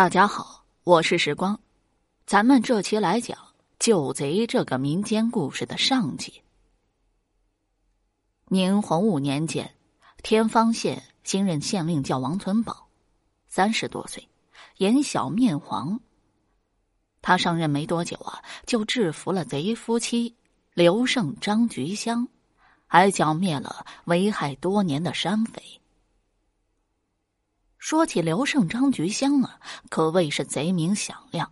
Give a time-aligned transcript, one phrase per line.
[0.00, 1.60] 大家好，我是时光，
[2.24, 3.36] 咱们这期来讲
[3.78, 6.40] 《救贼》这个民间故事的上集。
[8.46, 9.74] 明洪武年间，
[10.22, 12.88] 天方县新任县令叫王存宝，
[13.46, 14.26] 三十多岁，
[14.78, 16.00] 眼小面黄。
[17.20, 20.34] 他上任没多久啊，就制服了贼夫妻
[20.72, 22.26] 刘胜、张菊香，
[22.86, 25.62] 还剿灭了危害多年的山匪。
[27.80, 29.58] 说起刘胜、张菊香啊，
[29.88, 31.50] 可谓是贼名响亮。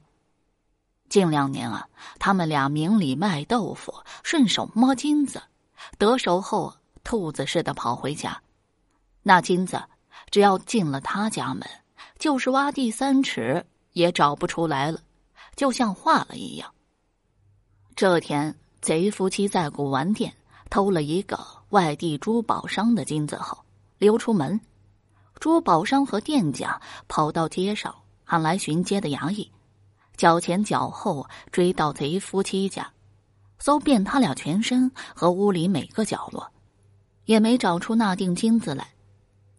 [1.09, 5.43] 近两年啊，他们俩明里卖豆腐，顺手摸金子，
[5.97, 8.43] 得手后兔子似的跑回家。
[9.23, 9.83] 那金子
[10.31, 11.67] 只要进了他家门，
[12.19, 13.65] 就是挖地三尺
[13.95, 15.01] 也找不出来了，
[15.57, 16.71] 就像化了一样。
[17.97, 20.35] 这天，贼夫妻在古玩店
[20.69, 23.65] 偷了一个外地珠宝商的金子后，
[23.97, 24.61] 溜出门。
[25.41, 29.51] 珠宝商和店家跑到街上，喊来巡街的衙役，
[30.17, 32.91] 脚前脚后追到贼夫妻家，
[33.59, 36.51] 搜遍他俩全身和屋里每个角落，
[37.25, 38.89] 也没找出那锭金子来。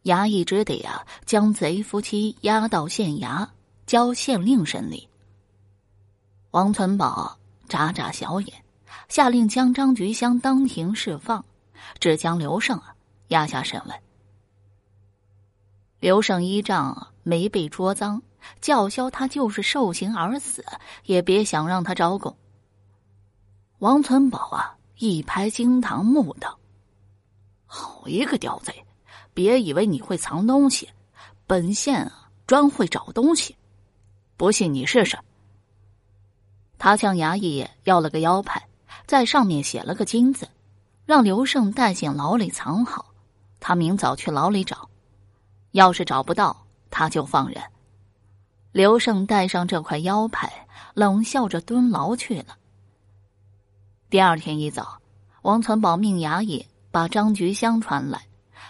[0.04, 3.48] 衙役只得啊，将贼夫妻押到县衙，
[3.86, 5.08] 交县令审理。
[6.52, 8.64] 王存宝眨眨小眼，
[9.08, 11.44] 下令将张菊香当庭释放，
[12.00, 12.96] 只将刘胜啊
[13.28, 13.96] 押下审问。
[16.00, 18.22] 刘胜依仗没被捉赃，
[18.62, 20.64] 叫嚣他就是受刑而死，
[21.04, 22.36] 也别想让他招供。
[23.80, 26.58] 王存宝啊，一拍惊堂木道
[27.68, 28.86] ：“好一个刁贼！
[29.34, 30.90] 别以为你会藏东西，
[31.46, 33.56] 本县啊专会找东西，
[34.38, 35.18] 不信你试试。”
[36.80, 38.66] 他向衙役要了个腰牌，
[39.06, 40.48] 在上面写了个金字，
[41.06, 43.14] 让刘胜带进牢里藏好，
[43.60, 44.90] 他明早去牢里找。
[45.72, 47.62] 要是找不到，他就放人。
[48.72, 52.58] 刘胜带上这块腰牌，冷笑着蹲牢去了。
[54.10, 55.00] 第二天一早，
[55.42, 58.28] 王存宝命衙役把张菊香传来，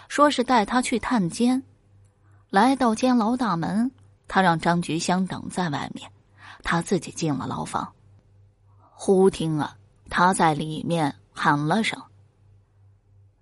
[0.08, 1.62] 说是带他去探监。
[2.50, 3.90] 来到监牢大门，
[4.26, 6.10] 他让张菊香等在外面，
[6.62, 7.92] 他自己进了牢房。
[8.92, 9.76] 忽听啊，
[10.10, 12.02] 他在里面喊了声：“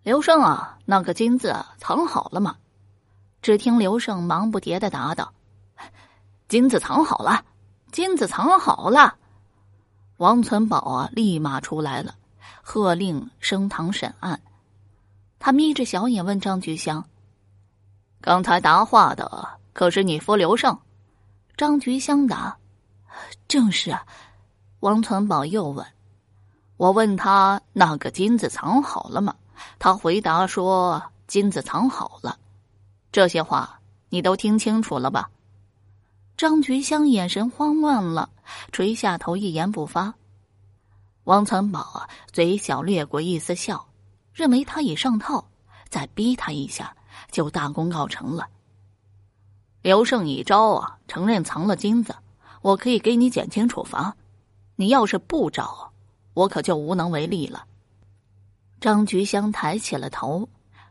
[0.04, 2.56] 刘胜啊，那个金子藏好了吗？”
[3.48, 5.32] 只听刘胜忙不迭的答道
[6.48, 7.46] ：“金子藏好了，
[7.90, 9.16] 金子藏好了。”
[10.18, 12.14] 王存宝啊，立马出来了，
[12.60, 14.38] 喝令升堂审案。
[15.38, 17.02] 他眯着小眼问张菊香
[18.20, 20.78] ：“刚才答话的可是你夫刘胜？”
[21.56, 22.54] 张菊香答
[23.48, 24.04] ：“正是。”啊
[24.80, 25.86] 王存宝又问
[26.76, 29.34] ：“我问他那个金子藏好了吗？”
[29.80, 32.38] 他回答说：“金子藏好了。”
[33.10, 33.80] 这些话
[34.10, 35.30] 你都听清楚了吧？
[36.36, 38.30] 张菊香眼神慌乱了，
[38.70, 40.14] 垂下头，一言不发。
[41.24, 43.88] 王存宝啊，嘴角掠过一丝笑，
[44.32, 45.48] 认为他已上套，
[45.88, 46.96] 再逼他一下，
[47.30, 48.48] 就大功告成了。
[49.82, 52.14] 刘胜一招啊，承认藏了金子，
[52.62, 54.14] 我可以给你减轻处罚；
[54.76, 55.92] 你要是不招，
[56.34, 57.64] 我可就无能为力了。
[58.80, 60.48] 张菊香抬起了头。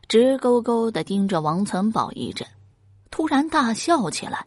[0.08, 2.48] 直勾勾的盯着王存宝一阵，
[3.10, 4.46] 突然大笑起来：“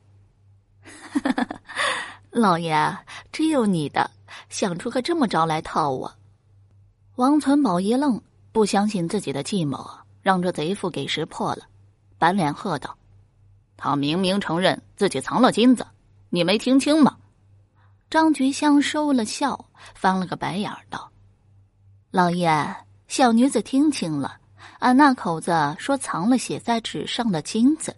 [2.31, 2.97] 老爷，
[3.31, 4.09] 只有你的，
[4.49, 6.11] 想出个这么招来套我。”
[7.17, 8.19] 王存宝一愣，
[8.51, 9.87] 不相信自己的计谋
[10.23, 11.67] 让这贼妇给识破了，
[12.17, 12.97] 板脸喝道
[13.77, 15.85] ：“他明明承认自己藏了金子，
[16.29, 17.17] 你没听清吗？”
[18.09, 21.11] 张菊香收了笑，翻了个白眼道
[22.09, 22.75] ：“老爷，
[23.07, 24.39] 小女子听清了。”
[24.79, 27.95] 俺那口子说藏了写在纸上的金子，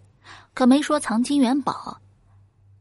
[0.52, 1.98] 可没说藏金元宝。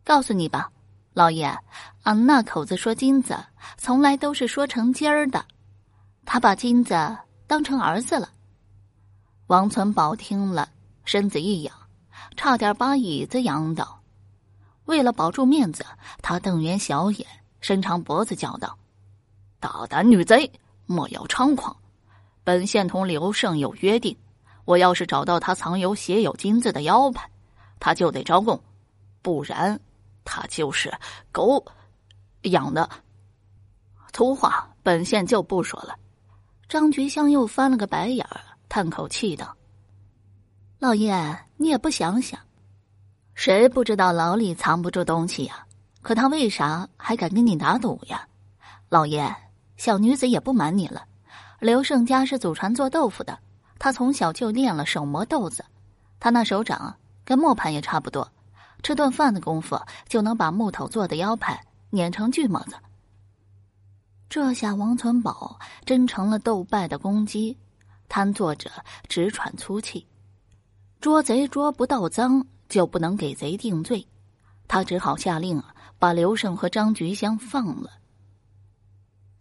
[0.03, 0.69] 告诉你吧，
[1.13, 1.57] 老爷，
[2.03, 3.37] 俺那口子说金子
[3.77, 5.45] 从来都是说成金儿的，
[6.25, 7.17] 他把金子
[7.47, 8.29] 当成儿子了。
[9.47, 10.69] 王存宝听了，
[11.05, 11.73] 身子一仰，
[12.35, 13.99] 差点把椅子仰倒。
[14.85, 15.85] 为了保住面子，
[16.21, 17.25] 他瞪圆小眼，
[17.61, 18.77] 伸长脖子叫道
[19.59, 20.51] ：“大胆女贼，
[20.85, 21.75] 莫要猖狂！”
[22.43, 24.17] 本县同刘胜有约定，
[24.65, 27.29] 我要是找到他藏有写有金字的腰牌，
[27.79, 28.61] 他就得招供，
[29.21, 29.79] 不然
[30.25, 30.93] 他就是
[31.31, 31.63] 狗
[32.41, 32.89] 养的。
[34.11, 35.95] 粗话本县就不说了。
[36.67, 39.55] 张菊香又翻了个白眼儿，叹口气道
[40.79, 41.13] ：“老爷，
[41.57, 42.39] 你也不想想，
[43.35, 45.65] 谁不知道牢里藏不住东西呀？
[46.01, 48.27] 可他为啥还敢跟你打赌呀？
[48.89, 49.33] 老爷，
[49.77, 51.05] 小女子也不瞒你了。”
[51.63, 53.39] 刘胜家是祖传做豆腐的，
[53.79, 55.63] 他从小就练了手磨豆子，
[56.19, 56.93] 他那手掌
[57.23, 58.29] 跟磨盘也差不多，
[58.83, 59.79] 吃顿饭的功夫
[60.09, 62.75] 就能把木头做的腰牌碾成锯末子。
[64.27, 67.57] 这下王存宝真成了斗败的公鸡，
[68.09, 68.69] 瘫坐着
[69.07, 70.05] 直喘粗气。
[70.99, 74.05] 捉贼捉不到赃，就不能给贼定罪，
[74.67, 75.63] 他只好下令
[75.97, 77.89] 把刘胜和张菊香放了。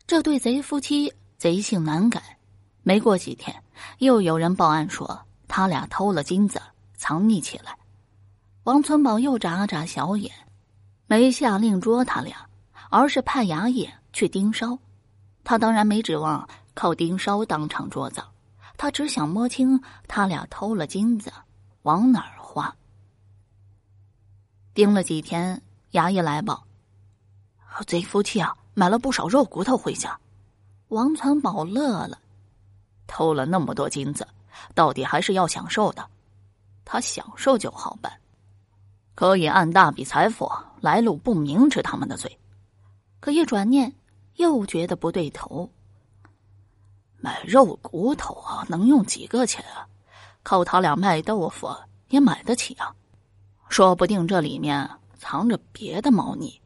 [0.06, 1.12] 这对贼夫妻
[1.42, 2.38] 贼性难改，
[2.84, 3.64] 没过几天，
[3.98, 6.62] 又有人报案说他俩偷了金子，
[6.94, 7.76] 藏匿起来。
[8.62, 10.32] 王存宝又眨了眨小眼，
[11.08, 12.48] 没下令捉他俩，
[12.90, 14.78] 而是派衙役去盯梢。
[15.42, 18.24] 他当然没指望靠盯梢当场捉赃，
[18.76, 21.32] 他只想摸清他俩偷了金子
[21.82, 22.72] 往哪儿花。
[24.74, 25.60] 盯了几天，
[25.90, 26.64] 衙役来报，
[27.84, 30.16] 贼夫妻啊，买了不少肉骨头回家。
[30.92, 32.18] 王存宝乐了，
[33.06, 34.28] 偷了那么多金子，
[34.74, 36.06] 到底还是要享受的。
[36.84, 38.12] 他享受就好办，
[39.14, 40.46] 可以按大笔财富
[40.82, 42.38] 来路不明治他们的罪。
[43.20, 43.92] 可一转念。
[44.36, 45.70] 又觉得不对头。
[47.18, 49.86] 买肉骨头啊，能用几个钱啊？
[50.42, 51.68] 靠他俩卖豆腐
[52.08, 52.94] 也买得起啊。
[53.68, 56.58] 说不定这里面藏着别的猫腻。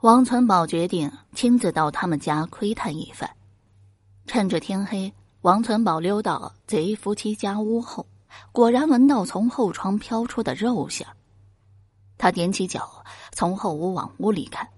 [0.00, 3.28] 王存宝决定亲自到他们家窥探一番。
[4.26, 8.06] 趁着天黑，王存宝溜到贼夫妻家屋后，
[8.50, 11.06] 果然闻到从后窗飘出的肉香。
[12.16, 14.68] 他踮起脚从后屋往屋里看。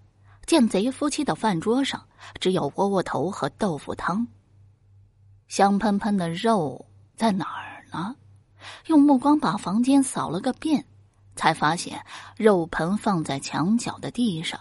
[0.46, 2.06] 见贼夫妻的饭桌上
[2.38, 4.26] 只有窝窝头和豆腐汤。
[5.48, 6.84] 香喷喷的肉
[7.16, 8.14] 在哪儿呢？
[8.86, 10.84] 用目光把房间扫了个遍，
[11.34, 12.04] 才发现
[12.36, 14.60] 肉盆放在墙角的地上，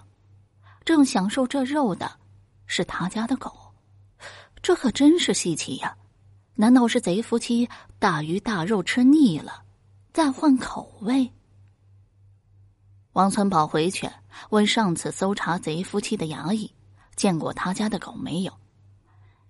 [0.86, 2.10] 正享受这肉的
[2.66, 3.52] 是他家的狗。
[4.64, 5.94] 这可真是稀奇呀！
[6.56, 7.68] 难道是贼夫妻
[8.00, 9.62] 大鱼大肉吃腻了，
[10.14, 11.30] 再换口味？
[13.12, 14.10] 王存宝回去
[14.52, 16.74] 问上次搜查贼夫妻的衙役，
[17.18, 18.54] 见过他家的狗没有？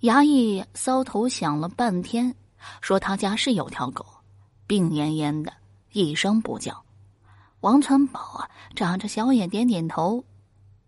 [0.02, 2.36] 衙役搔头想了半天，
[2.82, 4.04] 说他家是有条狗，
[4.66, 5.54] 病恹恹的，
[5.92, 6.84] 一声不叫。
[7.60, 10.26] 王存宝啊，眨着小眼点点头。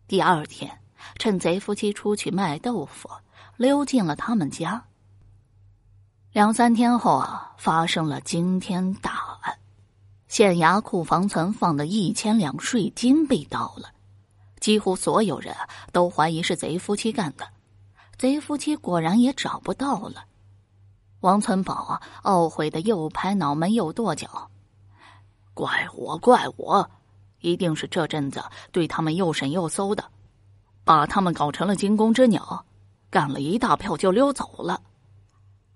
[0.08, 0.80] 第二天，
[1.20, 3.08] 趁贼夫妻出去卖豆腐，
[3.58, 4.86] 溜进了他们家。
[6.32, 9.58] 两三天后啊，发生了惊天大案。
[10.28, 13.90] 县衙库房存放的一千两税金被盗了，
[14.60, 15.56] 几乎所有人
[15.94, 17.48] 都怀疑是贼夫妻干的，
[18.18, 20.26] 贼夫妻果然也找不到了。
[21.22, 24.50] 王存宝啊，懊悔的又拍脑门又跺脚
[25.56, 26.92] ：“怪我，怪我！
[27.40, 30.04] 一定是这阵子对他们又审又搜的，
[30.84, 32.66] 把他们搞成了惊弓之鸟，
[33.16, 34.82] 干了一大票就溜走了。”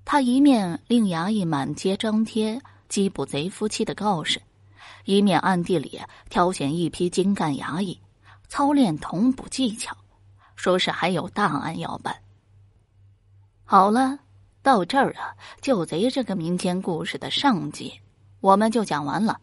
[0.03, 4.41] 他一面令衙役满街张贴缉捕贼夫妻的告示。
[5.05, 7.97] 一面暗地里挑选一批精干衙役，
[8.49, 9.95] 操练同捕技巧，
[10.57, 12.13] 说是还有大案要办。
[13.63, 14.19] 好了，
[14.61, 17.93] 到这儿啊，救贼这个民间故事的上集
[18.41, 19.39] 我们就讲完了。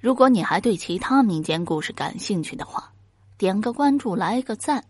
[0.00, 2.92] 如果你还对其他民间故事感兴趣的话，
[3.36, 4.84] 点个关注，来个赞，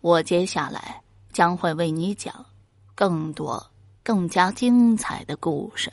[0.00, 1.01] 我接下来
[1.32, 2.46] 将会为你讲
[2.94, 3.70] 更多、
[4.02, 5.92] 更加精彩的故事。